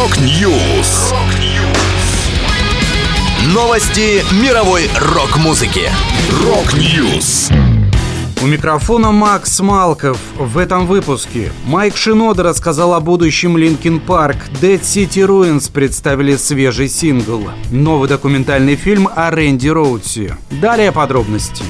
[0.00, 1.12] Rock News.
[3.52, 5.90] Новости мировой рок-музыки.
[6.42, 7.50] Rock News.
[8.42, 10.16] У микрофона Макс Малков.
[10.38, 14.38] В этом выпуске Майк Шинода рассказал о будущем Linkin Park.
[14.62, 17.50] Dead City Ruins представили свежий сингл.
[17.70, 20.38] Новый документальный фильм о Рэнди Роудсе.
[20.50, 21.62] Далее подробности.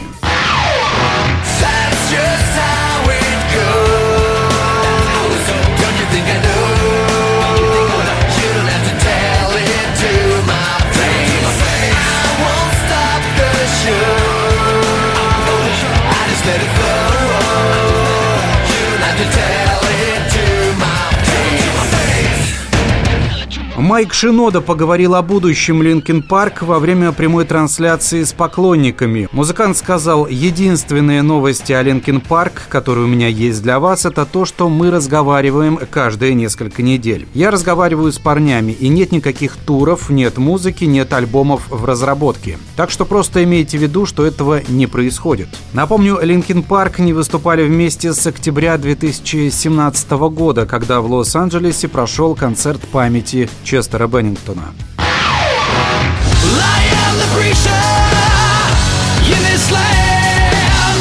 [23.90, 29.28] Майк Шинода поговорил о будущем Linkin Park во время прямой трансляции с поклонниками.
[29.32, 34.44] Музыкант сказал, единственные новости о Linkin Park, которые у меня есть для вас, это то,
[34.44, 37.26] что мы разговариваем каждые несколько недель.
[37.34, 42.60] Я разговариваю с парнями, и нет никаких туров, нет музыки, нет альбомов в разработке.
[42.76, 45.48] Так что просто имейте в виду, что этого не происходит.
[45.72, 52.82] Напомню, Linkin Park не выступали вместе с октября 2017 года, когда в Лос-Анджелесе прошел концерт
[52.92, 53.50] памяти
[53.80, 54.74] Честера Беннингтона.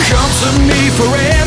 [0.09, 1.38] Come to me for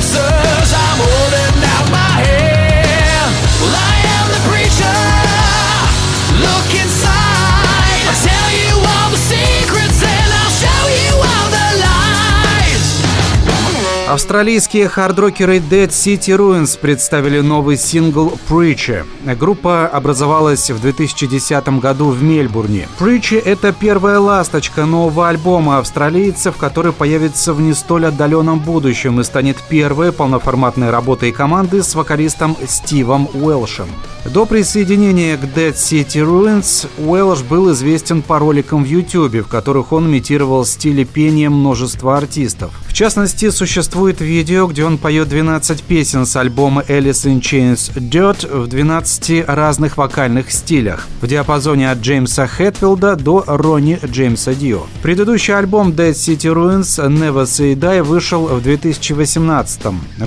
[14.12, 19.06] Австралийские хардрокеры Dead City Ruins представили новый сингл Preacher.
[19.40, 22.88] Группа образовалась в 2010 году в Мельбурне.
[23.00, 29.24] Preacher— это первая ласточка нового альбома австралийцев, который появится в не столь отдаленном будущем и
[29.24, 33.88] станет первой полноформатной работой команды с вокалистом Стивом Уэлшем.
[34.26, 39.90] До присоединения к Dead City Ruins Уэлш был известен по роликам в YouTube, в которых
[39.90, 42.72] он имитировал стили пения множества артистов.
[42.92, 48.46] В частности, существует видео, где он поет 12 песен с альбома Alice in Chains Dirt
[48.46, 54.82] в 12 разных вокальных стилях, в диапазоне от Джеймса Хэтфилда до Ронни Джеймса Дио.
[55.02, 59.80] Предыдущий альбом Dead City Ruins Never Say Die вышел в 2018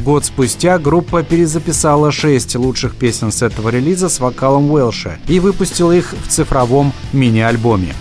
[0.04, 5.92] Год спустя группа перезаписала 6 лучших песен с этого релиза с вокалом Уэлша и выпустила
[5.92, 7.94] их в цифровом мини-альбоме.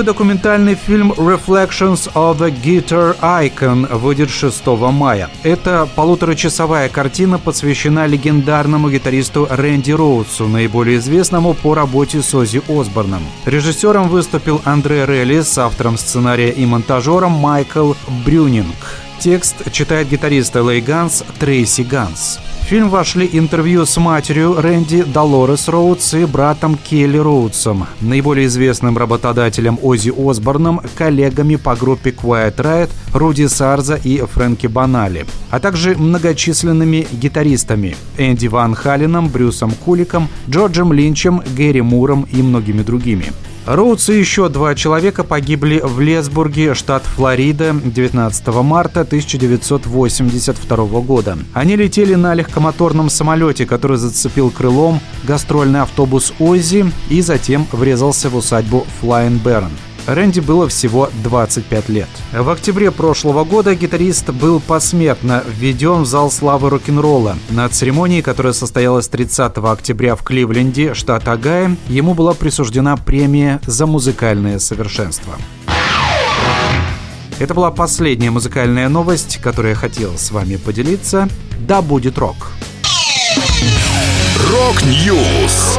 [0.00, 5.28] Новый документальный фильм Reflections of the Guitar Icon выйдет 6 мая.
[5.42, 13.20] Это полуторачасовая картина посвящена легендарному гитаристу Рэнди Роудсу, наиболее известному по работе с Ози Осборном.
[13.44, 17.92] Режиссером выступил Андре Релли с автором сценария и монтажером Майкл
[18.24, 18.74] Брюнинг.
[19.18, 20.80] Текст читает гитарист L.A.
[20.80, 22.38] Guns Трейси Ганс.
[22.70, 29.76] Фильм вошли интервью с матерью Рэнди Долорес Роудс и братом Келли Роудсом, наиболее известным работодателем
[29.82, 37.08] Ози Осборном, коллегами по группе Quiet Riot Руди Сарза и Фрэнки Банали, а также многочисленными
[37.10, 43.32] гитаристами Эдди Ван Халеном, Брюсом Куликом, Джорджем Линчем, Гэри Муром и многими другими.
[43.66, 51.38] Роудс и еще два человека погибли в Лесбурге, штат Флорида, 19 марта 1982 года.
[51.52, 58.36] Они летели на легкомоторном самолете, который зацепил крылом гастрольный автобус Оззи и затем врезался в
[58.36, 59.70] усадьбу Флайн Берн.
[60.06, 62.08] Рэнди было всего 25 лет.
[62.32, 67.36] В октябре прошлого года гитарист был посмертно введен в зал славы рок-н-ролла.
[67.50, 73.86] На церемонии, которая состоялась 30 октября в Кливленде, штат Огайо, ему была присуждена премия за
[73.86, 75.34] музыкальное совершенство.
[77.38, 81.28] Это была последняя музыкальная новость, которую я хотел с вами поделиться.
[81.66, 82.52] Да будет рок!
[84.50, 85.78] Rock News!